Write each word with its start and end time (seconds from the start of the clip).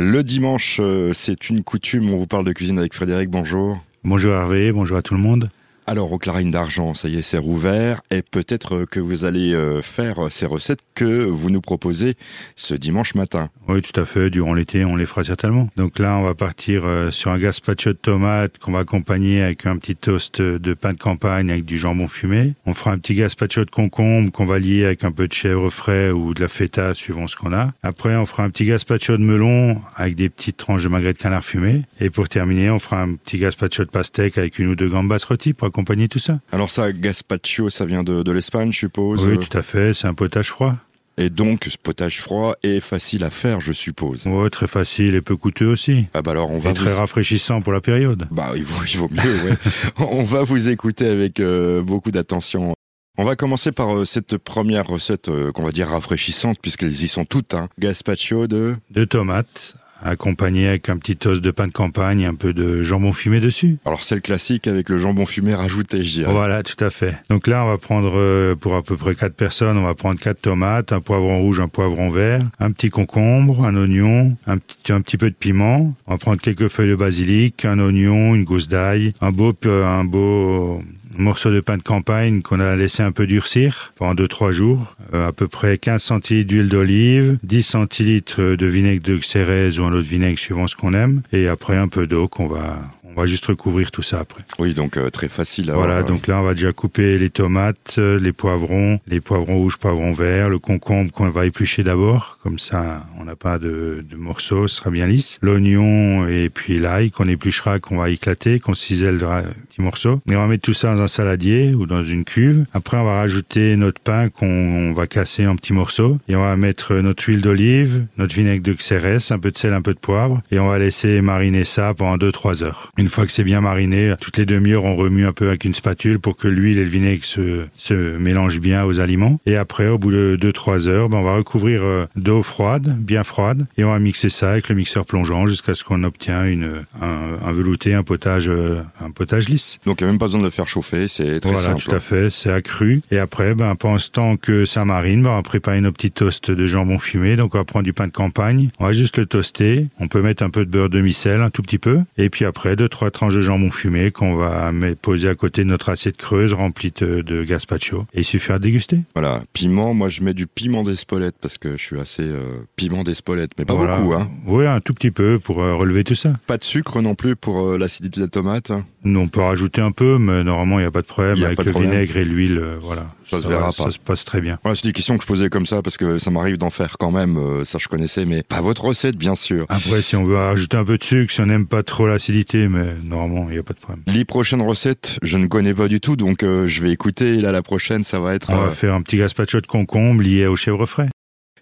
Le 0.00 0.22
dimanche, 0.22 0.78
euh, 0.80 1.12
c'est 1.12 1.50
une 1.50 1.62
coutume, 1.62 2.08
on 2.10 2.16
vous 2.16 2.26
parle 2.26 2.46
de 2.46 2.52
cuisine 2.52 2.78
avec 2.78 2.94
Frédéric, 2.94 3.28
bonjour. 3.28 3.78
Bonjour 4.02 4.32
Hervé, 4.32 4.72
bonjour 4.72 4.96
à 4.96 5.02
tout 5.02 5.12
le 5.12 5.20
monde. 5.20 5.50
Alors, 5.90 6.12
au 6.12 6.18
Clarine 6.18 6.52
d'Argent, 6.52 6.94
ça 6.94 7.08
y 7.08 7.16
est, 7.16 7.22
c'est 7.22 7.36
rouvert. 7.36 8.00
Et 8.12 8.22
peut-être 8.22 8.84
que 8.84 9.00
vous 9.00 9.24
allez 9.24 9.54
euh, 9.54 9.82
faire 9.82 10.30
ces 10.30 10.46
recettes 10.46 10.78
que 10.94 11.24
vous 11.24 11.50
nous 11.50 11.60
proposez 11.60 12.14
ce 12.54 12.74
dimanche 12.74 13.16
matin. 13.16 13.48
Oui, 13.66 13.82
tout 13.82 14.00
à 14.00 14.04
fait. 14.04 14.30
Durant 14.30 14.54
l'été, 14.54 14.84
on 14.84 14.94
les 14.94 15.04
fera 15.04 15.24
certainement. 15.24 15.68
Donc 15.76 15.98
là, 15.98 16.16
on 16.16 16.22
va 16.22 16.34
partir 16.34 16.82
euh, 16.84 17.10
sur 17.10 17.32
un 17.32 17.38
gazpacho 17.38 17.90
de 17.90 17.98
tomates 17.98 18.58
qu'on 18.58 18.70
va 18.70 18.78
accompagner 18.78 19.42
avec 19.42 19.66
un 19.66 19.78
petit 19.78 19.96
toast 19.96 20.40
de 20.40 20.74
pain 20.74 20.92
de 20.92 20.98
campagne 20.98 21.50
avec 21.50 21.64
du 21.64 21.76
jambon 21.76 22.06
fumé. 22.06 22.54
On 22.66 22.72
fera 22.72 22.92
un 22.92 22.98
petit 22.98 23.16
gazpacho 23.16 23.64
de 23.64 23.70
concombre 23.70 24.30
qu'on 24.30 24.46
va 24.46 24.60
lier 24.60 24.84
avec 24.84 25.02
un 25.02 25.10
peu 25.10 25.26
de 25.26 25.32
chèvre 25.32 25.70
frais 25.70 26.12
ou 26.12 26.34
de 26.34 26.40
la 26.40 26.46
feta, 26.46 26.94
suivant 26.94 27.26
ce 27.26 27.34
qu'on 27.34 27.52
a. 27.52 27.72
Après, 27.82 28.14
on 28.14 28.26
fera 28.26 28.44
un 28.44 28.50
petit 28.50 28.64
gazpacho 28.64 29.16
de 29.16 29.24
melon 29.24 29.80
avec 29.96 30.14
des 30.14 30.28
petites 30.28 30.56
tranches 30.56 30.84
de 30.84 30.88
magret 30.88 31.14
de 31.14 31.18
canard 31.18 31.44
fumé. 31.44 31.82
Et 31.98 32.10
pour 32.10 32.28
terminer, 32.28 32.70
on 32.70 32.78
fera 32.78 33.02
un 33.02 33.14
petit 33.14 33.38
gazpacho 33.38 33.84
de 33.84 33.90
pastèque 33.90 34.38
avec 34.38 34.60
une 34.60 34.68
ou 34.68 34.76
deux 34.76 34.88
gambas 34.88 35.24
rôties 35.28 35.52
tout 35.84 36.18
ça. 36.18 36.40
Alors 36.52 36.70
ça, 36.70 36.92
gazpacho, 36.92 37.70
ça 37.70 37.84
vient 37.84 38.02
de, 38.02 38.22
de 38.22 38.32
l'Espagne, 38.32 38.72
je 38.72 38.78
suppose 38.78 39.24
Oui, 39.24 39.38
tout 39.38 39.56
à 39.56 39.62
fait. 39.62 39.94
C'est 39.94 40.06
un 40.06 40.14
potage 40.14 40.48
froid. 40.48 40.76
Et 41.20 41.28
donc, 41.28 41.66
ce 41.70 41.76
potage 41.76 42.20
froid 42.20 42.54
est 42.62 42.80
facile 42.80 43.24
à 43.24 43.30
faire, 43.30 43.60
je 43.60 43.72
suppose. 43.72 44.22
Oui, 44.24 44.48
très 44.48 44.66
facile 44.66 45.14
et 45.14 45.20
peu 45.20 45.36
coûteux 45.36 45.66
aussi. 45.66 46.06
Ah 46.14 46.22
bah 46.22 46.30
alors 46.30 46.50
on 46.50 46.58
va 46.58 46.70
et 46.70 46.74
très 46.74 46.94
rafraîchissant 46.94 47.60
pour 47.60 47.74
la 47.74 47.82
période. 47.82 48.26
Bah 48.30 48.52
il 48.56 48.64
vaut, 48.64 48.82
il 48.90 48.96
vaut 48.96 49.10
mieux, 49.10 49.44
ouais. 49.44 49.56
on 49.98 50.22
va 50.22 50.44
vous 50.44 50.68
écouter 50.68 51.06
avec 51.06 51.38
euh, 51.40 51.82
beaucoup 51.82 52.10
d'attention. 52.10 52.72
On 53.18 53.24
va 53.24 53.36
commencer 53.36 53.70
par 53.70 53.94
euh, 53.94 54.04
cette 54.06 54.38
première 54.38 54.86
recette 54.86 55.28
euh, 55.28 55.52
qu'on 55.52 55.62
va 55.62 55.72
dire 55.72 55.88
rafraîchissante 55.88 56.56
puisqu'elles 56.62 57.02
y 57.02 57.08
sont 57.08 57.26
toutes. 57.26 57.52
Hein. 57.52 57.68
Gazpacho 57.78 58.46
de... 58.46 58.76
De 58.90 59.04
tomates 59.04 59.74
accompagné 60.02 60.68
avec 60.68 60.88
un 60.88 60.96
petit 60.96 61.18
os 61.26 61.40
de 61.40 61.50
pain 61.50 61.66
de 61.66 61.72
campagne, 61.72 62.24
un 62.24 62.34
peu 62.34 62.52
de 62.52 62.82
jambon 62.82 63.12
fumé 63.12 63.40
dessus. 63.40 63.78
Alors 63.84 64.02
c'est 64.02 64.14
le 64.14 64.20
classique 64.20 64.66
avec 64.66 64.88
le 64.88 64.98
jambon 64.98 65.26
fumé 65.26 65.54
rajouté, 65.54 66.02
je 66.02 66.12
dirais. 66.12 66.32
Voilà, 66.32 66.62
tout 66.62 66.82
à 66.84 66.90
fait. 66.90 67.16
Donc 67.28 67.46
là, 67.46 67.64
on 67.64 67.68
va 67.68 67.78
prendre 67.78 68.12
euh, 68.16 68.54
pour 68.54 68.74
à 68.74 68.82
peu 68.82 68.96
près 68.96 69.14
quatre 69.14 69.34
personnes, 69.34 69.76
on 69.78 69.84
va 69.84 69.94
prendre 69.94 70.18
quatre 70.18 70.40
tomates, 70.40 70.92
un 70.92 71.00
poivron 71.00 71.40
rouge, 71.40 71.60
un 71.60 71.68
poivron 71.68 72.10
vert, 72.10 72.42
un 72.58 72.70
petit 72.70 72.90
concombre, 72.90 73.64
un 73.64 73.76
oignon, 73.76 74.36
un 74.46 74.58
petit, 74.58 74.92
un 74.92 75.00
petit 75.00 75.16
peu 75.16 75.30
de 75.30 75.34
piment. 75.34 75.94
On 76.06 76.12
va 76.12 76.18
prendre 76.18 76.40
quelques 76.40 76.68
feuilles 76.68 76.90
de 76.90 76.96
basilic, 76.96 77.64
un 77.64 77.78
oignon, 77.78 78.34
une 78.34 78.44
gousse 78.44 78.68
d'ail, 78.68 79.12
un 79.20 79.30
beau, 79.30 79.54
un 79.64 80.04
beau 80.04 80.82
morceau 81.18 81.50
de 81.50 81.60
pain 81.60 81.76
de 81.76 81.82
campagne 81.82 82.42
qu'on 82.42 82.60
a 82.60 82.76
laissé 82.76 83.02
un 83.02 83.12
peu 83.12 83.26
durcir 83.26 83.92
pendant 83.96 84.14
2-3 84.22 84.52
jours, 84.52 84.96
euh, 85.14 85.28
à 85.28 85.32
peu 85.32 85.48
près 85.48 85.78
15 85.78 86.02
centilitres 86.02 86.48
d'huile 86.48 86.68
d'olive, 86.68 87.38
10 87.42 87.62
centilitres 87.62 88.40
de 88.40 88.66
vinaigre 88.66 89.02
de 89.02 89.16
Xérès 89.16 89.78
ou 89.78 89.84
un 89.84 89.92
autre 89.92 90.08
vinaigre 90.08 90.38
suivant 90.38 90.66
ce 90.66 90.76
qu'on 90.76 90.94
aime, 90.94 91.22
et 91.32 91.48
après 91.48 91.76
un 91.76 91.88
peu 91.88 92.06
d'eau 92.06 92.28
qu'on 92.28 92.46
va 92.46 92.78
on 93.10 93.20
va 93.20 93.26
juste 93.26 93.46
recouvrir 93.46 93.90
tout 93.90 94.02
ça 94.02 94.20
après. 94.20 94.42
Oui, 94.58 94.74
donc 94.74 94.96
euh, 94.96 95.10
très 95.10 95.28
facile. 95.28 95.70
À 95.70 95.74
voilà, 95.74 95.98
avoir, 95.98 96.08
donc 96.08 96.26
là 96.26 96.40
on 96.40 96.44
va 96.44 96.54
déjà 96.54 96.72
couper 96.72 97.18
les 97.18 97.30
tomates, 97.30 97.96
euh, 97.98 98.18
les 98.18 98.32
poivrons, 98.32 99.00
les 99.06 99.20
poivrons 99.20 99.58
rouges, 99.58 99.78
poivrons 99.78 100.12
verts, 100.12 100.48
le 100.48 100.58
concombre 100.58 101.10
qu'on 101.10 101.28
va 101.28 101.46
éplucher 101.46 101.82
d'abord, 101.82 102.38
comme 102.42 102.58
ça 102.58 103.06
on 103.18 103.24
n'a 103.24 103.36
pas 103.36 103.58
de, 103.58 104.04
de, 104.08 104.16
morceaux, 104.16 104.68
ce 104.68 104.76
sera 104.76 104.90
bien 104.90 105.06
lisse. 105.06 105.38
L'oignon 105.42 106.28
et 106.28 106.50
puis 106.50 106.78
l'ail 106.78 107.10
qu'on 107.10 107.28
épluchera, 107.28 107.80
qu'on 107.80 107.98
va 107.98 108.10
éclater, 108.10 108.60
qu'on 108.60 108.74
cisèlera 108.74 109.42
morceaux. 109.80 110.20
Et 110.30 110.36
on 110.36 110.40
va 110.40 110.46
mettre 110.46 110.62
tout 110.62 110.74
ça 110.74 110.94
dans 110.94 111.00
un 111.00 111.08
saladier 111.08 111.74
ou 111.74 111.86
dans 111.86 112.02
une 112.02 112.24
cuve. 112.24 112.64
Après 112.72 112.96
on 112.96 113.04
va 113.04 113.18
rajouter 113.18 113.76
notre 113.76 114.00
pain 114.00 114.28
qu'on 114.28 114.92
va 114.92 115.06
casser 115.06 115.46
en 115.46 115.56
petits 115.56 115.72
morceaux 115.72 116.18
et 116.28 116.36
on 116.36 116.42
va 116.42 116.56
mettre 116.56 116.94
notre 116.96 117.24
huile 117.24 117.40
d'olive, 117.40 118.04
notre 118.18 118.34
vinaigre 118.34 118.62
de 118.62 118.72
xérès, 118.72 119.30
un 119.30 119.38
peu 119.38 119.50
de 119.50 119.58
sel, 119.58 119.72
un 119.72 119.82
peu 119.82 119.94
de 119.94 119.98
poivre 119.98 120.40
et 120.50 120.58
on 120.58 120.68
va 120.68 120.78
laisser 120.78 121.20
mariner 121.20 121.64
ça 121.64 121.94
pendant 121.94 122.16
2-3 122.16 122.64
heures. 122.64 122.90
Une 122.96 123.08
fois 123.08 123.26
que 123.26 123.32
c'est 123.32 123.44
bien 123.44 123.60
mariné, 123.60 124.14
toutes 124.20 124.36
les 124.36 124.46
demi-heures, 124.46 124.84
on 124.84 124.96
remue 124.96 125.26
un 125.26 125.32
peu 125.32 125.48
avec 125.48 125.64
une 125.64 125.74
spatule 125.74 126.18
pour 126.18 126.36
que 126.36 126.48
l'huile 126.48 126.78
et 126.78 126.84
le 126.84 126.90
vinaigre 126.90 127.24
se, 127.24 128.18
mélangent 128.18 128.60
bien 128.60 128.84
aux 128.84 129.00
aliments. 129.00 129.40
Et 129.46 129.56
après, 129.56 129.88
au 129.88 129.98
bout 129.98 130.10
de 130.10 130.38
2-3 130.40 130.88
heures, 130.88 131.08
ben, 131.08 131.18
on 131.18 131.22
va 131.22 131.36
recouvrir 131.36 131.82
d'eau 132.16 132.42
froide, 132.42 132.96
bien 132.98 133.24
froide, 133.24 133.66
et 133.76 133.84
on 133.84 133.92
va 133.92 133.98
mixer 133.98 134.28
ça 134.28 134.50
avec 134.50 134.68
le 134.68 134.74
mixeur 134.74 135.04
plongeant 135.04 135.46
jusqu'à 135.46 135.74
ce 135.74 135.84
qu'on 135.84 136.02
obtient 136.02 136.40
un, 136.40 136.84
un, 137.00 137.52
velouté, 137.52 137.94
un 137.94 138.02
potage, 138.02 138.48
un 138.48 139.10
potage 139.10 139.48
lisse. 139.48 139.69
Donc 139.86 140.00
il 140.00 140.04
n'y 140.04 140.08
a 140.08 140.12
même 140.12 140.18
pas 140.18 140.26
besoin 140.26 140.40
de 140.40 140.44
le 140.44 140.50
faire 140.50 140.68
chauffer, 140.68 141.08
c'est 141.08 141.40
très 141.40 141.50
voilà, 141.50 141.68
simple. 141.70 141.82
tout 141.82 141.92
à 141.92 142.00
fait, 142.00 142.30
c'est 142.30 142.50
accru. 142.50 143.02
Et 143.10 143.18
après, 143.18 143.54
ben, 143.54 143.74
pendant 143.74 143.98
ce 143.98 144.10
temps 144.10 144.36
que 144.36 144.64
ça 144.64 144.84
marine, 144.84 145.22
ben, 145.22 145.30
on 145.30 145.36
va 145.36 145.42
préparer 145.42 145.80
nos 145.80 145.92
petits 145.92 146.10
toasts 146.10 146.50
de 146.50 146.66
jambon 146.66 146.98
fumé. 146.98 147.36
Donc 147.36 147.54
on 147.54 147.58
va 147.58 147.64
prendre 147.64 147.84
du 147.84 147.92
pain 147.92 148.06
de 148.06 148.12
campagne, 148.12 148.70
on 148.78 148.86
va 148.86 148.92
juste 148.92 149.16
le 149.18 149.26
toaster. 149.26 149.86
On 149.98 150.08
peut 150.08 150.22
mettre 150.22 150.42
un 150.42 150.50
peu 150.50 150.64
de 150.64 150.70
beurre 150.70 150.90
demi-sel, 150.90 151.40
un 151.40 151.50
tout 151.50 151.62
petit 151.62 151.78
peu. 151.78 152.00
Et 152.18 152.30
puis 152.30 152.44
après, 152.44 152.76
deux, 152.76 152.88
trois 152.88 153.10
tranches 153.10 153.34
de 153.34 153.42
jambon 153.42 153.70
fumé 153.70 154.10
qu'on 154.10 154.34
va 154.34 154.70
poser 155.00 155.28
à 155.28 155.34
côté 155.34 155.64
de 155.64 155.68
notre 155.68 155.88
assiette 155.88 156.16
creuse 156.16 156.52
remplie 156.52 156.92
de, 156.98 157.22
de 157.22 157.44
gazpacho. 157.44 158.06
Et 158.14 158.20
il 158.20 158.24
suffit 158.24 158.52
à 158.52 158.58
déguster. 158.58 159.00
Voilà, 159.14 159.42
piment, 159.52 159.94
moi 159.94 160.08
je 160.08 160.22
mets 160.22 160.34
du 160.34 160.46
piment 160.46 160.84
d'Espelette 160.84 161.36
parce 161.40 161.58
que 161.58 161.72
je 161.72 161.82
suis 161.82 161.98
assez 161.98 162.22
euh, 162.22 162.62
piment 162.76 163.04
d'Espelette, 163.04 163.50
mais 163.58 163.64
pas 163.64 163.74
voilà. 163.74 163.98
beaucoup. 163.98 164.14
Hein. 164.14 164.30
Oui, 164.46 164.66
un 164.66 164.80
tout 164.80 164.94
petit 164.94 165.10
peu 165.10 165.38
pour 165.38 165.62
euh, 165.62 165.74
relever 165.74 166.04
tout 166.04 166.14
ça. 166.14 166.32
Pas 166.46 166.56
de 166.56 166.64
sucre 166.64 167.00
non 167.00 167.14
plus 167.14 167.36
pour 167.36 167.68
euh, 167.68 167.78
l'acidité 167.78 168.20
de 168.20 168.26
la 168.26 168.30
tomate 168.30 168.72
On 169.04 169.28
peut 169.28 169.40
rajouter 169.50 169.80
un 169.80 169.92
peu, 169.92 170.18
mais 170.18 170.42
normalement 170.42 170.78
il 170.78 170.82
n'y 170.82 170.88
a 170.88 170.90
pas 170.90 171.02
de 171.02 171.06
problème. 171.06 171.42
Avec 171.44 171.58
de 171.58 171.64
le 171.64 171.70
problème. 171.70 171.92
vinaigre 171.92 172.16
et 172.16 172.24
l'huile, 172.24 172.78
voilà. 172.80 173.06
Ça, 173.30 173.36
ça 173.36 173.42
se 173.42 173.48
verra 173.48 173.66
va, 173.66 173.72
pas. 173.72 173.84
Ça 173.84 173.90
se 173.92 173.98
passe 173.98 174.24
très 174.24 174.40
bien. 174.40 174.58
Voilà, 174.62 174.74
c'est 174.74 174.88
des 174.88 174.92
questions 174.92 175.16
que 175.16 175.22
je 175.22 175.28
posais 175.28 175.48
comme 175.50 175.66
ça 175.66 175.82
parce 175.82 175.96
que 175.96 176.18
ça 176.18 176.30
m'arrive 176.32 176.58
d'en 176.58 176.70
faire 176.70 176.96
quand 176.98 177.12
même. 177.12 177.36
euh, 177.36 177.64
ça, 177.64 177.78
je 177.80 177.86
connaissais, 177.86 178.24
mais 178.24 178.42
pas 178.42 178.60
votre 178.60 178.84
recette, 178.84 179.16
bien 179.16 179.36
sûr. 179.36 179.66
Après, 179.68 180.02
si 180.02 180.16
on 180.16 180.24
veut 180.24 180.36
rajouter 180.36 180.76
un 180.76 180.84
peu 180.84 180.98
de 180.98 181.04
sucre, 181.04 181.32
si 181.32 181.40
on 181.40 181.46
n'aime 181.46 181.66
pas 181.66 181.82
trop 181.82 182.06
l'acidité, 182.06 182.68
mais 182.68 182.94
normalement, 183.04 183.46
il 183.48 183.52
n'y 183.52 183.58
a 183.58 183.62
pas 183.62 183.74
de 183.74 183.78
problème. 183.78 184.02
Les 184.06 184.24
prochaines 184.24 184.62
recettes, 184.62 185.18
je 185.22 185.38
ne 185.38 185.46
connais 185.46 185.74
pas 185.74 185.88
du 185.88 186.00
tout, 186.00 186.16
donc 186.16 186.42
euh, 186.42 186.66
je 186.66 186.82
vais 186.82 186.90
écouter. 186.90 187.34
Et 187.34 187.40
là, 187.40 187.52
la 187.52 187.62
prochaine, 187.62 188.02
ça 188.02 188.18
va 188.18 188.34
être. 188.34 188.50
On 188.50 188.60
euh, 188.60 188.64
va 188.64 188.70
faire 188.70 188.94
un 188.94 189.02
petit 189.02 189.18
gazpacho 189.18 189.60
de 189.60 189.66
concombre 189.66 190.22
lié 190.22 190.46
au 190.46 190.56
chèvre 190.56 190.86
frais. 190.86 191.08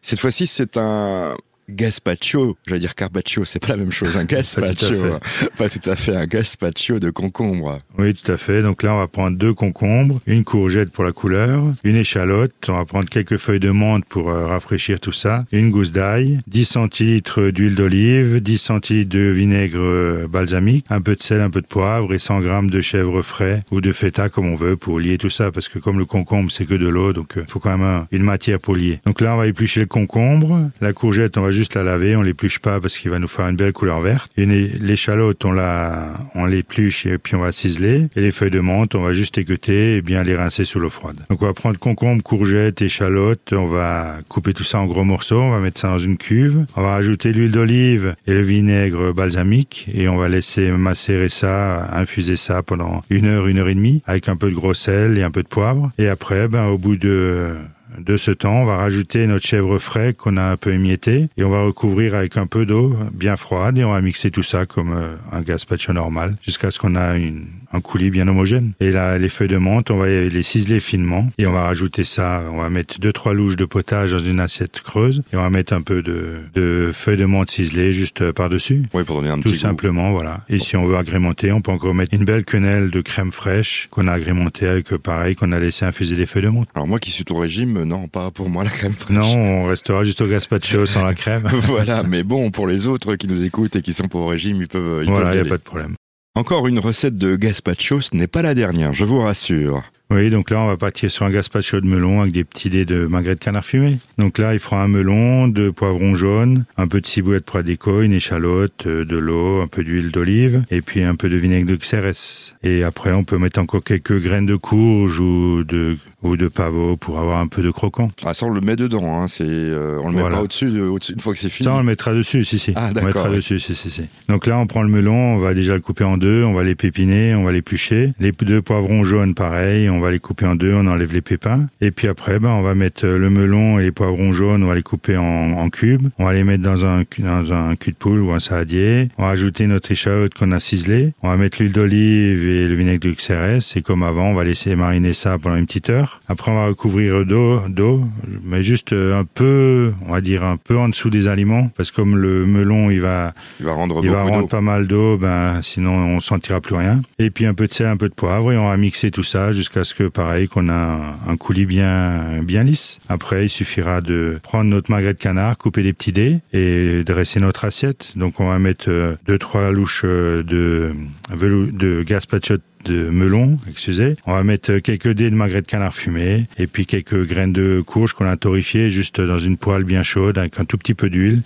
Cette 0.01 0.21
fois-ci, 0.21 0.47
c'est 0.47 0.77
un 0.77 1.35
gazpacho. 1.69 2.57
J'allais 2.67 2.81
dire 2.81 2.95
carpaccio, 2.95 3.45
c'est 3.45 3.59
pas 3.61 3.69
la 3.69 3.77
même 3.79 3.93
chose. 3.93 4.17
Un 4.17 4.25
gazpacho, 4.25 4.95
Pas 5.03 5.19
pas 5.57 5.69
tout 5.69 5.91
à 5.91 5.97
fait. 5.97 6.17
Un 6.17 6.27
gazpacho 6.27 6.99
de 6.99 7.11
concombre. 7.11 7.79
Oui, 7.99 8.15
tout 8.15 8.31
à 8.33 8.37
fait. 8.37 8.63
Donc 8.63 8.83
là, 8.83 8.95
on 8.95 8.99
va 8.99 9.07
prendre 9.09 9.37
deux 9.37 9.55
concombres, 9.55 10.21
une 10.27 10.45
courgette 10.45 10.91
pour 10.91 11.05
la 11.05 11.13
couleur, 11.13 11.63
une 11.85 11.97
échalote. 11.97 12.53
On 12.69 12.75
va 12.75 12.85
prendre 12.85 13.09
quelques 13.09 13.37
feuilles 13.37 13.61
de 13.61 13.71
menthe 13.71 14.05
pour 14.07 14.31
euh, 14.31 14.47
rafraîchir 14.47 15.01
tout 15.01 15.13
ça, 15.13 15.45
une 15.53 15.71
gousse 15.71 15.93
d'ail, 15.93 16.39
10 16.47 16.65
centilitres 16.65 17.51
d'huile 17.51 17.75
d'olive, 17.75 18.41
10 18.41 18.59
centilitres 18.59 19.11
de 19.11 19.21
vinaigre 19.31 19.79
euh, 19.81 20.27
balsamique, 20.29 20.85
un 20.91 21.01
peu 21.01 21.15
de 21.15 21.23
sel, 21.23 21.41
un 21.41 21.51
peu 21.51 21.61
de 21.61 21.67
poivre 21.67 22.13
et 22.15 22.19
100 22.19 22.41
grammes 22.41 22.71
de 22.71 22.81
chèvre 22.81 23.23
frais 23.23 23.63
ou 23.71 23.81
de 23.81 23.93
feta 23.93 24.29
comme 24.29 24.47
on 24.47 24.55
veut 24.55 24.77
pour 24.77 24.99
lier 25.01 25.19
tout 25.19 25.31
ça 25.31 25.51
parce 25.53 25.69
que 25.69 25.79
comme 25.79 25.99
le 25.99 26.05
concombre 26.05 26.51
c'est 26.51 26.65
que 26.65 26.75
de 26.75 26.89
l'eau 26.89 27.13
donc 27.13 27.35
il 27.37 27.45
faut 27.47 27.59
quand 27.61 27.77
même 27.77 27.87
un- 27.87 28.07
une 28.13 28.23
matière 28.23 28.59
pour 28.61 28.77
lier. 28.77 29.01
Donc 29.07 29.21
là 29.21 29.35
on 29.35 29.39
va 29.39 29.47
éplucher 29.47 29.81
le 29.81 29.87
concombre, 29.87 30.71
la 30.81 30.93
courgette 30.93 31.37
on 31.37 31.43
va 31.43 31.51
juste 31.59 31.75
la 31.75 31.83
laver, 31.83 32.15
on 32.15 32.23
l'épluche 32.23 32.61
pas 32.61 32.81
parce 32.81 32.97
qu'il 32.97 33.11
va 33.11 33.19
nous 33.19 33.27
faire 33.27 33.49
une 33.49 33.57
belle 33.57 33.73
couleur 33.73 34.01
verte. 34.01 34.31
É- 34.39 34.45
l'échalote 34.45 35.45
on 35.45 35.51
la 35.51 36.15
on 36.37 36.47
l'épluche 36.47 37.05
et 37.05 37.19
puis 37.19 37.35
on 37.35 37.41
va 37.41 37.51
ciseler 37.51 38.07
et 38.15 38.21
les 38.21 38.31
feuilles 38.31 38.53
de 38.53 38.61
menthe 38.61 38.95
on 38.95 39.03
va 39.03 39.13
juste 39.13 39.39
équeuter 39.39 39.97
et 39.97 40.03
bien 40.03 40.23
les 40.23 40.37
rincer 40.37 40.65
sous 40.65 40.79
l'eau 40.79 40.89
froide. 40.89 41.17
Donc 41.29 41.43
on 41.43 41.47
va 41.47 41.53
prendre 41.53 41.77
concombre, 41.79 42.23
courgette, 42.23 42.81
échalote, 42.81 43.53
on 43.53 43.67
va 43.67 44.19
couper 44.29 44.55
tout 44.55 44.63
ça 44.63 44.79
en 44.79 44.87
gros 44.87 45.03
morceaux, 45.03 45.41
on 45.41 45.51
va 45.51 45.59
mettre 45.59 45.81
ça 45.81 45.89
dans 45.89 45.99
une 45.99 46.17
cuve, 46.17 46.65
on 46.77 46.83
va 46.83 46.93
rajouter 46.93 47.33
l'huile 47.33 47.51
d'olive 47.51 48.15
et 48.29 48.35
le 48.35 48.43
vinaigre 48.43 49.13
balsamique 49.13 49.89
et 49.93 50.09
on 50.09 50.17
va 50.17 50.29
laisser 50.29 50.71
macérer 50.71 51.29
ça, 51.29 51.89
infuser 51.93 52.37
ça 52.37 52.63
pendant 52.63 53.03
une 53.11 53.27
heure, 53.27 53.49
une 53.49 53.59
heure 53.59 53.69
et 53.69 53.75
demie 53.75 54.01
avec 54.07 54.29
un 54.29 54.37
peu 54.37 54.49
de 54.49 54.55
gros 54.55 54.75
sel 54.75 55.19
et 55.19 55.25
un 55.25 55.33
peu 55.33 55.43
de 55.43 55.49
poivre. 55.49 55.91
Et 55.99 56.07
après, 56.07 56.47
ben, 56.47 56.67
au 56.67 56.79
bout 56.79 56.97
de 56.97 57.57
de 57.99 58.17
ce 58.17 58.31
temps, 58.31 58.63
on 58.63 58.65
va 58.65 58.77
rajouter 58.77 59.27
notre 59.27 59.47
chèvre 59.47 59.79
frais 59.79 60.13
qu'on 60.15 60.37
a 60.37 60.43
un 60.43 60.57
peu 60.57 60.73
émietté 60.73 61.29
et 61.37 61.45
on 61.45 61.51
va 61.51 61.63
recouvrir 61.63 62.15
avec 62.15 62.37
un 62.37 62.47
peu 62.47 62.67
d'eau 62.67 62.95
bien 63.13 63.37
froide 63.37 63.79
et 63.79 63.85
on 63.85 63.93
va 63.93 64.01
mixer 64.01 64.31
tout 64.31 64.43
ça 64.43 64.67
comme 64.67 64.93
euh, 64.93 65.15
un 65.33 65.41
gazpacho 65.43 65.93
normal 65.93 66.37
jusqu'à 66.43 66.71
ce 66.71 66.79
qu'on 66.79 66.95
a 66.97 67.17
une, 67.17 67.47
un 67.73 67.81
coulis 67.81 68.11
bien 68.11 68.29
homogène. 68.29 68.73
Et 68.81 68.91
là, 68.91 69.19
les 69.19 69.29
feuilles 69.29 69.49
de 69.49 69.57
menthe, 69.57 69.91
on 69.91 69.99
va 69.99 70.07
les 70.09 70.43
ciseler 70.43 70.81
finement 70.81 71.29
et 71.39 71.47
on 71.47 71.53
va 71.53 71.63
rajouter 71.63 72.05
ça. 72.05 72.43
On 72.53 72.59
va 72.59 72.71
mettre 72.71 73.01
deux 73.01 73.13
trois 73.13 73.35
louches 73.35 73.57
de 73.57 73.65
potage 73.65 74.13
dans 74.13 74.19
une 74.21 74.41
assiette 74.41 74.81
creuse 74.81 75.23
et 75.33 75.37
on 75.37 75.43
va 75.43 75.51
mettre 75.51 75.73
un 75.73 75.83
peu 75.83 76.03
de, 76.03 76.37
de 76.55 76.91
feuilles 76.93 77.17
de 77.17 77.25
menthe 77.25 77.51
ciselées 77.51 77.93
juste 77.93 78.23
euh, 78.23 78.33
par-dessus. 78.33 78.83
Oui, 78.95 79.05
pour 79.05 79.17
donner 79.17 79.31
un 79.31 79.37
Tout 79.37 79.43
petit 79.45 79.53
goût. 79.53 79.59
simplement, 79.59 80.13
voilà. 80.13 80.41
Et 80.49 80.59
si 80.59 80.77
on 80.77 80.87
veut 80.87 80.97
agrémenter, 80.97 81.53
on 81.53 81.61
peut 81.61 81.73
encore 81.73 81.95
mettre 81.95 82.15
une 82.15 82.25
belle 82.25 82.45
quenelle 82.45 82.91
de 82.91 83.01
crème 83.01 83.33
fraîche 83.33 83.89
qu'on 83.91 84.09
a 84.09 84.13
agrémentée 84.13 84.67
avec, 84.67 84.93
euh, 84.93 84.99
pareil, 84.99 85.35
qu'on 85.35 85.53
a 85.53 85.59
laissé 85.59 85.85
infuser 85.85 86.17
des 86.17 86.27
feuilles 86.27 86.43
de 86.45 86.49
menthe. 86.49 86.69
Alors 86.75 86.87
moi 86.87 86.99
qui 86.99 87.11
suis 87.11 87.25
tout 87.25 87.37
régime, 87.37 87.78
non, 87.85 88.09
pas 88.09 88.31
pour 88.31 88.49
moi 88.49 88.65
la 88.65 88.71
crème 88.71 88.93
fraîche. 88.93 89.17
Non, 89.17 89.25
on 89.37 89.65
restera 89.67 90.05
juste 90.05 90.21
au 90.21 90.27
gazpacho 90.27 90.87
sans 90.87 91.03
la 91.03 91.15
crème. 91.15 91.49
voilà, 91.53 92.03
mais 92.03 92.23
bon, 92.23 92.51
pour 92.51 92.67
les 92.67 92.87
autres 92.87 93.17
qui 93.17 93.27
nous 93.29 93.43
écoutent 93.45 93.77
et 93.77 93.83
qui 93.83 93.93
sont 93.95 94.09
pour 94.09 94.23
au 94.23 94.27
régime, 94.27 94.61
ils 94.61 94.69
peuvent, 94.69 95.03
ils 95.05 95.11
Voilà, 95.11 95.31
il 95.31 95.33
n'y 95.33 95.39
a 95.39 95.41
aller. 95.43 95.51
pas 95.51 95.59
de 95.59 95.63
problème. 95.63 95.95
Encore 96.35 96.67
une 96.69 96.79
recette 96.79 97.17
de 97.17 97.37
gazpacho, 97.37 98.01
ce 98.01 98.15
n'est 98.15 98.27
pas 98.29 98.43
la 98.43 98.55
dernière, 98.55 98.93
je 98.95 99.05
vous 99.05 99.19
rassure. 99.21 99.83
Oui, 100.11 100.31
donc 100.31 100.51
là, 100.51 100.61
on 100.61 100.67
va 100.67 100.79
partir 100.79 101.11
sur 101.11 101.27
un 101.27 101.31
gazpacho 101.31 101.83
de 101.83 101.87
melon 101.87 102.23
avec 102.23 102.33
des 102.33 102.45
petits 102.45 102.71
dés 102.71 102.87
de 102.87 103.07
magret 103.07 103.35
de 103.35 103.41
canard 103.41 103.65
fumé. 103.65 103.99
Donc 104.17 104.39
là, 104.39 104.55
il 104.55 104.59
fera 104.59 104.83
un 104.83 104.89
melon, 104.89 105.49
deux 105.49 105.71
poivrons 105.71 106.15
jaunes, 106.15 106.65
un 106.79 106.89
peu 106.89 107.03
de 107.03 107.07
ciboulette 107.07 107.45
pour 107.45 107.59
la 107.59 107.63
déco, 107.63 108.01
une 108.01 108.15
échalote, 108.15 108.87
euh, 108.87 109.05
de 109.05 109.17
l'eau, 109.19 109.61
un 109.61 109.67
peu 109.67 109.85
d'huile 109.85 110.11
d'olive 110.11 110.65
et 110.71 110.81
puis 110.81 111.03
un 111.03 111.15
peu 111.15 111.29
de 111.29 111.37
vinaigre 111.37 111.67
de 111.67 111.77
xérès. 111.77 112.55
Et 112.63 112.85
après, 112.85 113.13
on 113.13 113.23
peut 113.25 113.37
mettre 113.37 113.61
encore 113.61 113.85
quelques 113.85 114.19
graines 114.19 114.47
de 114.47 114.57
courge 114.57 115.21
ou 115.21 115.63
de 115.65 115.97
ou 116.23 116.37
de 116.37 116.49
pavot 116.49 116.97
pour 116.97 117.19
avoir 117.19 117.39
un 117.39 117.47
peu 117.47 117.63
de 117.63 117.71
croquant. 117.71 118.11
Ah, 118.25 118.35
ça, 118.35 118.47
on 118.47 118.51
le 118.51 118.61
met 118.61 118.75
dedans, 118.75 119.23
hein. 119.23 119.29
c'est, 119.29 119.45
euh, 119.47 120.01
on 120.03 120.09
le 120.09 120.15
met 120.15 120.21
Voilà. 120.21 120.37
pas 120.37 120.43
au-dessus, 120.43 120.81
au-dessus, 120.81 121.13
une 121.13 121.21
fois 121.21 121.33
que 121.33 121.39
c'est 121.39 121.49
fini. 121.49 121.65
Ça, 121.65 121.75
on 121.75 121.79
le 121.79 121.85
mettra 121.85 122.13
dessus, 122.13 122.45
si, 122.45 122.59
si. 122.59 122.73
Ah, 122.75 122.91
on 122.91 123.05
mettra 123.05 123.31
ouais. 123.31 123.37
dessus, 123.37 123.61
si, 123.61 123.75
si, 123.75 123.91
si. 123.91 124.03
Donc 124.29 124.47
là, 124.47 124.59
on 124.59 124.67
prend 124.67 124.83
le 124.83 124.89
melon, 124.89 125.35
on 125.35 125.37
va 125.37 125.55
déjà 125.55 125.75
le 125.75 125.81
couper 125.81 126.05
en 126.05 126.17
deux, 126.19 126.43
on 126.45 126.55
va 126.55 126.65
les 126.65 126.75
pépiner, 126.75 127.35
on 127.37 127.45
va 127.45 127.53
l'éplucher. 127.53 128.13
Les 128.19 128.33
deux 128.33 128.63
poivrons 128.63 129.05
jaunes, 129.05 129.35
pareil, 129.35 129.89
on 129.89 129.98
va 130.01 130.11
les 130.11 130.19
couper 130.19 130.47
en 130.47 130.55
deux, 130.55 130.73
on 130.75 130.87
enlève 130.87 131.13
les 131.13 131.21
pépins. 131.21 131.67
Et 131.81 131.91
puis 131.91 132.09
après, 132.09 132.39
ben, 132.39 132.51
on 132.51 132.63
va 132.63 132.75
mettre 132.75 133.07
euh, 133.07 133.19
le 133.19 133.31
melon 133.31 133.79
et 133.79 133.85
les 133.85 133.93
poivrons 133.93 134.33
jaunes, 134.33 134.63
on 134.63 134.67
va 134.67 134.75
les 134.75 134.83
couper 134.83 135.17
en, 135.17 135.53
en 135.53 135.71
cubes. 135.71 136.09
On 136.19 136.25
va 136.25 136.33
les 136.33 136.45
mettre 136.45 136.63
dans 136.63 136.85
un, 136.85 137.03
dans 137.19 137.53
un 137.53 137.77
cul 137.77 137.93
de 137.93 137.97
poule 137.97 138.21
ou 138.21 138.33
un 138.33 138.41
saladier. 138.41 139.09
On 139.19 139.25
va 139.25 139.31
ajouter 139.31 139.67
notre 139.67 139.91
échalote 139.91 140.35
qu'on 140.35 140.53
a 140.53 140.61
ciselée. 140.61 141.13
On 141.23 141.29
va 141.29 141.37
mettre 141.37 141.61
l'huile 141.61 141.73
d'olive 141.73 142.47
et 142.47 142.69
le 142.69 142.75
vinaigre 142.75 143.01
de 143.01 143.13
XRS. 143.13 143.77
Et 143.77 143.83
comme 143.83 144.03
avant, 144.03 144.31
on 144.31 144.35
va 144.35 144.45
laisser 144.45 144.75
mariner 144.77 145.13
ça 145.13 145.39
pendant 145.39 145.57
une 145.57 145.67
petite 145.67 145.91
heure. 145.91 146.21
Après, 146.29 146.51
on 146.51 146.55
va 146.55 146.67
recouvrir 146.67 147.25
d'eau, 147.25 147.61
d'eau, 147.69 148.05
mais 148.45 148.63
juste 148.63 148.93
euh, 148.93 149.19
un 149.19 149.25
peu, 149.25 149.93
on 150.07 150.13
va 150.13 150.21
dire 150.21 150.45
un 150.45 150.57
peu 150.57 150.77
en 150.77 150.89
dessous 150.89 151.11
des 151.11 151.29
aliments, 151.29 151.71
parce 151.77 151.91
que 151.91 151.97
comme 151.97 152.17
le 152.17 152.47
melon, 152.47 152.91
il 152.91 153.01
va, 153.01 153.33
Il 153.61 153.67
va 153.67 153.73
rendre 153.73 154.01
il 154.03 154.11
va 154.11 154.23
rendre 154.23 154.49
pas 154.49 154.61
mal 154.61 154.87
d'eau, 154.87 155.17
ben 155.17 155.61
sinon 155.63 155.93
on 155.93 156.21
sentira 156.21 156.61
plus 156.61 156.75
rien. 156.75 157.01
Et 157.19 157.31
puis 157.31 157.47
un 157.47 157.55
peu 157.55 157.67
de 157.67 157.73
sel, 157.73 157.87
un 157.87 157.97
peu 157.97 158.09
de 158.09 158.15
poivre, 158.15 158.53
et 158.53 158.57
on 158.57 158.69
va 158.69 158.77
mixer 158.77 159.11
tout 159.11 159.23
ça 159.23 159.53
jusqu'à 159.53 159.85
ce 159.89 159.95
que, 159.95 160.05
pareil, 160.05 160.49
qu'on 160.49 160.69
a 160.69 161.17
un, 161.27 161.37
coulis 161.37 161.67
bien 161.67 162.43
bien 162.43 162.63
lisse. 162.63 162.99
Après, 163.09 163.47
il 163.47 163.49
suffira 163.49 164.01
de 164.01 164.39
prendre 164.43 164.71
notre 164.71 164.91
magret 164.91 165.15
de 165.15 165.19
canard, 165.19 165.57
couper 165.59 165.83
des 165.83 165.93
petits 165.93 166.13
dés 166.13 166.41
et 166.53 167.03
dresser 167.05 167.41
notre 167.41 167.65
assiette. 167.65 168.13
Donc 168.17 168.41
on 168.41 168.49
va 168.49 168.59
mettre 168.59 168.89
euh, 168.89 169.17
deux 169.27 169.39
trois 169.39 169.71
louches 169.73 170.03
euh, 170.05 170.43
de 170.43 170.95
de 171.35 172.03
gazpacho 172.03 172.57
de 172.85 173.09
melon, 173.11 173.59
excusez. 173.69 174.17
On 174.27 174.33
va 174.33 174.43
mettre 174.43 174.79
quelques 174.79 175.11
dés 175.11 175.31
de 175.31 175.35
magret 175.35 175.63
de 175.63 175.67
canard 175.67 175.95
fumé 175.95 176.47
et 176.59 176.67
puis 176.67 176.87
quelques 176.87 177.27
graines 177.27 177.53
de 177.53 177.83
courge 177.87 178.15
qu'on 178.15 178.27
a 178.27 178.37
torréfiées 178.37 178.91
juste 178.91 179.21
dans 179.21 179.39
une 179.39 179.57
poêle 179.57 179.85
bien 179.85 180.03
chaude 180.03 180.39
avec 180.39 180.59
un 180.59 180.65
tout 180.65 180.79
petit 180.79 180.95
peu 180.95 181.11
d'huile 181.11 181.43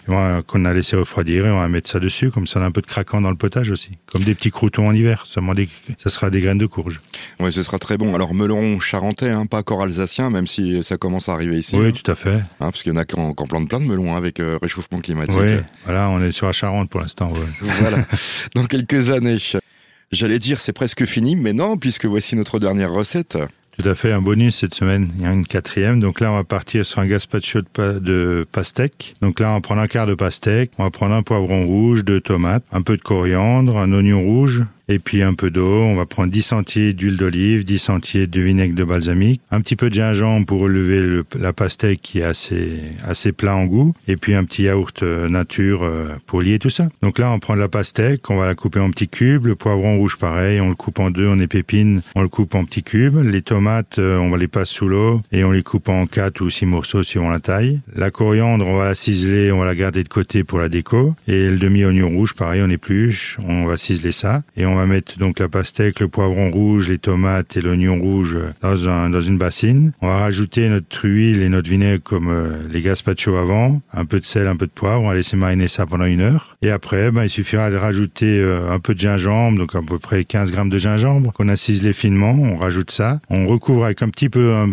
qu'on 0.47 0.65
a 0.65 0.73
laissé 0.73 0.97
refroidir 0.97 1.47
et 1.47 1.51
on 1.51 1.61
va 1.61 1.69
mettre 1.69 1.91
ça 1.91 2.01
dessus 2.01 2.31
comme 2.31 2.47
ça 2.47 2.61
on 2.61 2.63
a 2.63 2.67
un 2.67 2.71
peu 2.71 2.81
de 2.81 2.87
craquant 2.87 3.21
dans 3.21 3.31
le 3.31 3.37
potage 3.37 3.71
aussi. 3.71 3.91
Comme 4.07 4.23
des 4.23 4.35
petits 4.35 4.51
croutons 4.51 4.89
en 4.89 4.95
hiver, 4.95 5.25
seulement 5.27 5.55
des, 5.55 5.69
ça 5.99 6.11
sera 6.11 6.31
des 6.31 6.41
graines 6.41 6.59
de 6.59 6.67
courge. 6.67 7.01
Ouais, 7.41 7.51
ce 7.51 7.63
sera 7.63 7.79
très 7.79 7.97
bon. 7.97 8.15
Alors, 8.15 8.35
melon 8.35 8.79
charentais, 8.79 9.31
hein, 9.31 9.47
pas 9.47 9.59
encore 9.59 9.83
alsacien, 9.83 10.31
même 10.31 10.47
si 10.47 10.83
ça 10.85 10.97
commence 10.97 11.29
à 11.29 11.33
arriver 11.33 11.59
ici. 11.59 11.77
Oui, 11.77 11.89
hein. 11.89 11.93
tout 11.93 12.11
à 12.11 12.15
fait. 12.15 12.35
Hein, 12.35 12.43
parce 12.59 12.83
qu'il 12.83 12.93
y 12.93 12.95
en 12.95 12.99
a 12.99 13.05
qui 13.05 13.19
en, 13.19 13.33
qui 13.33 13.43
en 13.43 13.47
plantent 13.47 13.69
plein 13.69 13.81
de 13.81 13.87
melons 13.87 14.15
hein, 14.15 14.17
avec 14.19 14.41
euh, 14.41 14.59
réchauffement 14.61 15.01
climatique. 15.01 15.37
Oui, 15.41 15.57
voilà, 15.85 16.09
on 16.11 16.23
est 16.23 16.33
sur 16.33 16.47
la 16.47 16.53
Charente 16.53 16.91
pour 16.91 17.01
l'instant. 17.01 17.33
ouais. 17.33 17.69
voilà. 17.81 18.05
Dans 18.55 18.65
quelques 18.65 19.11
années. 19.11 19.39
J'allais 20.13 20.39
dire 20.39 20.61
c'est 20.61 20.73
presque 20.73 21.05
fini, 21.07 21.37
mais 21.37 21.53
non, 21.53 21.77
puisque 21.77 22.05
voici 22.05 22.37
notre 22.37 22.59
dernière 22.59 22.93
recette. 22.93 23.39
Tout 23.79 23.89
à 23.89 23.95
fait, 23.95 24.13
un 24.13 24.21
bonus 24.21 24.57
cette 24.57 24.75
semaine. 24.75 25.09
Il 25.17 25.25
y 25.25 25.27
a 25.27 25.33
une 25.33 25.47
quatrième. 25.47 25.99
Donc 25.99 26.21
là, 26.21 26.31
on 26.31 26.35
va 26.35 26.45
partir 26.45 26.85
sur 26.85 26.99
un 26.99 27.07
gazpacho 27.07 27.63
de, 27.63 27.67
pa- 27.73 27.95
de 27.95 28.47
pastèque. 28.53 29.15
Donc 29.23 29.41
là, 29.41 29.51
on 29.51 29.55
va 29.55 29.61
prendre 29.63 29.81
un 29.81 29.87
quart 29.89 30.07
de 30.07 30.15
pastèque. 30.15 30.73
On 30.77 30.85
va 30.85 30.91
prendre 30.91 31.15
un 31.15 31.23
poivron 31.23 31.65
rouge, 31.65 32.05
deux 32.05 32.21
tomates, 32.21 32.65
un 32.71 32.83
peu 32.83 32.99
de 32.99 33.03
coriandre, 33.03 33.79
un 33.79 33.91
oignon 33.95 34.21
rouge. 34.21 34.63
Et 34.93 34.99
puis 34.99 35.23
un 35.23 35.33
peu 35.33 35.51
d'eau. 35.51 35.73
On 35.85 35.95
va 35.95 36.05
prendre 36.05 36.31
10 36.31 36.43
centilitres 36.43 36.99
d'huile 36.99 37.17
d'olive, 37.17 37.65
10 37.65 37.79
centilitres 37.79 38.31
de 38.31 38.41
vinaigre 38.43 38.75
de 38.75 38.85
balsamique, 38.85 39.41
un 39.51 39.63
petit 39.63 39.75
peu 39.75 39.89
de 39.89 39.95
gingembre 39.95 40.45
pour 40.45 40.61
relever 40.61 41.01
le- 41.01 41.25
la 41.41 41.55
pastèque 41.55 42.01
qui 42.03 42.19
est 42.19 42.25
assez, 42.25 42.81
assez 43.07 43.33
plat 43.33 43.57
en 43.57 43.65
goût. 43.65 43.95
Et 44.07 44.17
puis 44.19 44.35
un 44.35 44.45
petit 44.45 44.65
yaourt 44.65 45.03
euh, 45.03 45.31
nature 45.31 45.83
euh, 45.83 46.09
pour 46.27 46.43
lier 46.43 46.59
tout 46.59 46.69
ça. 46.69 46.89
Donc 47.03 47.19
là, 47.19 47.31
on 47.31 47.39
prend 47.39 47.55
de 47.55 47.61
la 47.61 47.69
pastèque, 47.69 48.29
on 48.31 48.37
va 48.37 48.45
la 48.47 48.55
couper 48.55 48.81
en 48.81 48.91
petits 48.91 49.09
cubes. 49.09 49.47
Le 49.47 49.55
poivron 49.55 49.97
rouge, 49.97 50.19
pareil, 50.19 50.61
on 50.61 50.69
le 50.69 50.75
coupe 50.75 50.99
en 51.01 51.11
deux, 51.11 51.27
on 51.27 51.39
épépine, 51.41 52.03
on 52.15 52.21
le 52.21 52.29
coupe 52.29 52.55
en 52.55 52.67
petits 52.67 52.83
cubes. 52.83 53.17
Les 53.25 53.41
tomates, 53.41 53.99
euh, 53.99 54.19
on 54.19 54.29
va 54.29 54.37
les 54.37 54.49
passer 54.49 54.75
sous 54.75 54.89
l'eau 54.89 55.23
et 55.33 55.43
on 55.45 55.53
les 55.53 55.63
coupe 55.63 55.89
en 55.89 56.05
quatre 56.07 56.43
ou 56.43 56.51
six 56.51 56.67
morceaux 56.67 57.03
suivant 57.03 57.31
la 57.31 57.41
taille. 57.41 57.81
La 57.97 58.11
coriandre, 58.11 58.67
on 58.67 58.77
va 58.77 58.85
la 58.89 58.95
ciseler, 58.95 59.51
on 59.53 59.59
va 59.61 59.65
la 59.65 59.75
garder 59.75 60.05
de 60.05 60.09
côté 60.11 60.45
pour 60.45 60.59
la 60.59 60.69
déco. 60.69 61.15
Et 61.29 61.49
le 61.49 61.57
demi-oignon 61.57 62.11
rouge, 62.11 62.35
pareil, 62.35 62.61
on 62.63 62.69
épluche, 62.71 63.39
on 63.49 63.65
va 63.65 63.77
ciseler 63.79 64.13
ça. 64.13 64.43
Et 64.57 64.67
on 64.67 64.75
va 64.75 64.82
mettre 64.87 65.19
donc 65.19 65.39
la 65.39 65.49
pastèque, 65.49 66.01
le 66.01 66.09
poivron 66.09 66.51
rouge, 66.51 66.89
les 66.89 66.99
tomates 66.99 67.57
et 67.57 67.61
l'oignon 67.61 67.99
rouge 68.01 68.39
dans, 68.61 68.89
un, 68.89 69.11
dans 69.11 69.21
une 69.21 69.39
bassine. 69.39 69.93
On 70.01 70.09
va 70.09 70.19
rajouter 70.19 70.69
notre 70.69 71.07
huile 71.09 71.43
et 71.43 71.49
notre 71.49 71.69
vinaigre 71.69 72.03
comme 72.03 72.29
euh, 72.29 72.69
les 72.71 72.83
gazpacho 72.83 73.37
avant, 73.37 73.81
un 73.93 74.05
peu 74.05 74.21
de 74.21 74.25
sel, 74.25 74.47
un 74.47 74.57
peu 74.57 74.67
de 74.67 74.73
poivre. 74.73 75.03
On 75.03 75.09
va 75.09 75.15
laisser 75.15 75.37
mariner 75.37 75.69
ça 75.69 75.87
pendant 75.87 76.05
une 76.05 76.21
heure. 76.21 76.57
Et 76.63 76.71
après, 76.71 77.11
ben, 77.11 77.25
il 77.25 77.31
suffira 77.31 77.71
de 77.71 77.77
rajouter 77.77 78.39
euh, 78.41 78.73
un 78.73 78.79
peu 78.79 78.95
de 78.95 79.01
gingembre, 79.01 79.59
donc 79.59 79.75
à 79.75 79.81
peu 79.83 79.99
près 79.99 80.25
15 80.25 80.53
grammes 80.53 80.71
de 80.71 80.79
gingembre 80.79 81.33
qu'on 81.33 81.49
a 81.49 81.57
ciselé 81.57 81.93
finement. 81.93 82.33
On 82.33 82.57
rajoute 82.57 82.91
ça. 82.91 83.21
On 83.31 83.47
recouvre 83.47 83.85
avec 83.85 84.03
un 84.03 84.09
petit 84.09 84.29
peu 84.29 84.67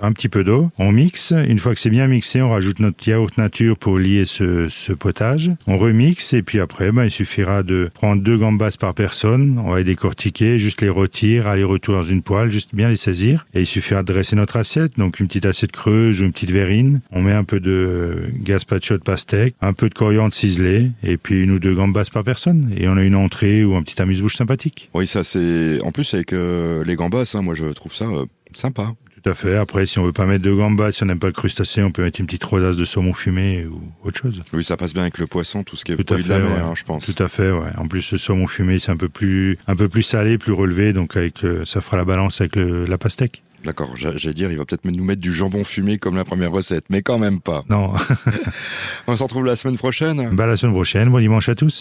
un 0.00 0.12
petit 0.12 0.28
peu 0.28 0.44
d'eau, 0.44 0.70
on 0.78 0.92
mixe. 0.92 1.32
Une 1.48 1.58
fois 1.58 1.74
que 1.74 1.80
c'est 1.80 1.90
bien 1.90 2.06
mixé, 2.06 2.42
on 2.42 2.50
rajoute 2.50 2.80
notre 2.80 3.06
yaourt 3.08 3.36
nature 3.38 3.76
pour 3.76 3.98
lier 3.98 4.24
ce, 4.24 4.68
ce 4.68 4.92
potage. 4.92 5.50
On 5.66 5.78
remixe 5.78 6.32
et 6.32 6.42
puis 6.42 6.60
après, 6.60 6.92
ben, 6.92 7.04
il 7.04 7.10
suffira 7.10 7.62
de 7.62 7.90
prendre 7.94 8.22
deux 8.22 8.36
gambas 8.36 8.76
par 8.78 8.94
personne. 8.94 9.58
On 9.58 9.70
va 9.70 9.78
les 9.78 9.84
décortiquer, 9.84 10.58
juste 10.58 10.82
les 10.82 10.88
rôtir, 10.88 11.46
aller-retour 11.46 11.94
dans 11.94 12.02
une 12.02 12.22
poêle, 12.22 12.50
juste 12.50 12.74
bien 12.74 12.88
les 12.88 12.96
saisir. 12.96 13.46
Et 13.54 13.60
il 13.60 13.66
suffira 13.66 14.02
de 14.02 14.12
dresser 14.12 14.36
notre 14.36 14.56
assiette, 14.56 14.98
donc 14.98 15.20
une 15.20 15.28
petite 15.28 15.46
assiette 15.46 15.72
creuse 15.72 16.20
ou 16.20 16.24
une 16.24 16.32
petite 16.32 16.50
verrine. 16.50 17.00
On 17.12 17.22
met 17.22 17.32
un 17.32 17.44
peu 17.44 17.60
de 17.60 18.30
gazpacho 18.40 18.98
de 18.98 19.02
pastèque, 19.02 19.54
un 19.60 19.72
peu 19.72 19.88
de 19.88 19.94
coriandre 19.94 20.34
ciselé 20.34 20.90
et 21.02 21.16
puis 21.16 21.42
une 21.42 21.52
ou 21.52 21.58
deux 21.58 21.74
gambas 21.74 22.08
par 22.12 22.24
personne. 22.24 22.72
Et 22.76 22.88
on 22.88 22.96
a 22.96 23.02
une 23.02 23.16
entrée 23.16 23.64
ou 23.64 23.76
un 23.76 23.82
petit 23.82 24.00
amuse-bouche 24.00 24.36
sympathique. 24.36 24.90
Oui, 24.94 25.06
ça 25.06 25.24
c'est. 25.24 25.80
En 25.82 25.92
plus 25.92 26.14
avec 26.14 26.32
euh, 26.32 26.84
les 26.84 26.96
gambas, 26.96 27.34
hein, 27.34 27.42
moi 27.42 27.54
je 27.54 27.64
trouve 27.66 27.94
ça 27.94 28.06
euh, 28.06 28.24
sympa. 28.54 28.94
Tout 29.24 29.30
à 29.30 29.34
fait. 29.34 29.56
Après, 29.56 29.86
si 29.86 29.98
on 29.98 30.04
veut 30.04 30.12
pas 30.12 30.26
mettre 30.26 30.44
de 30.44 30.52
gambas, 30.52 30.92
si 30.92 31.02
on 31.02 31.06
n'aime 31.06 31.18
pas 31.18 31.28
le 31.28 31.32
crustacé, 31.32 31.82
on 31.82 31.90
peut 31.90 32.02
mettre 32.02 32.20
une 32.20 32.26
petite 32.26 32.44
rosace 32.44 32.76
de 32.76 32.84
saumon 32.84 33.14
fumé 33.14 33.64
ou 33.64 33.80
autre 34.06 34.18
chose. 34.20 34.42
Oui, 34.52 34.64
ça 34.64 34.76
passe 34.76 34.92
bien 34.92 35.02
avec 35.02 35.16
le 35.18 35.26
poisson, 35.26 35.62
tout 35.62 35.76
ce 35.76 35.84
qui 35.84 35.92
est 35.92 35.96
Tout 35.96 36.02
à 36.02 36.04
produit 36.18 36.24
de 36.24 36.28
la 36.28 36.36
fait, 36.36 36.42
mer, 36.42 36.52
ouais. 36.52 36.60
hein, 36.60 36.74
je 36.76 36.84
pense. 36.84 37.06
Tout 37.12 37.22
à 37.22 37.28
fait, 37.28 37.50
ouais. 37.50 37.70
En 37.78 37.88
plus, 37.88 38.12
le 38.12 38.18
saumon 38.18 38.46
fumé, 38.46 38.78
c'est 38.78 38.92
un 38.92 38.96
peu 38.98 39.08
plus, 39.08 39.56
un 39.66 39.76
peu 39.76 39.88
plus 39.88 40.02
salé, 40.02 40.36
plus 40.36 40.52
relevé, 40.52 40.92
donc 40.92 41.16
avec, 41.16 41.42
euh, 41.44 41.64
ça 41.64 41.80
fera 41.80 41.96
la 41.96 42.04
balance 42.04 42.40
avec 42.42 42.54
le, 42.56 42.84
la 42.84 42.98
pastèque. 42.98 43.42
D'accord, 43.64 43.96
j'a- 43.96 44.14
j'allais 44.18 44.34
dire, 44.34 44.52
il 44.52 44.58
va 44.58 44.66
peut-être 44.66 44.84
nous 44.84 45.04
mettre 45.04 45.22
du 45.22 45.32
jambon 45.32 45.64
fumé 45.64 45.96
comme 45.96 46.16
la 46.16 46.24
première 46.24 46.52
recette, 46.52 46.84
mais 46.90 47.00
quand 47.00 47.18
même 47.18 47.40
pas. 47.40 47.62
Non. 47.70 47.94
On 49.06 49.16
se 49.16 49.22
retrouve 49.22 49.46
la 49.46 49.56
semaine 49.56 49.78
prochaine. 49.78 50.28
bah, 50.34 50.46
la 50.46 50.54
semaine 50.56 50.74
prochaine. 50.74 51.08
Bon 51.08 51.18
dimanche 51.18 51.48
à 51.48 51.54
tous. 51.54 51.74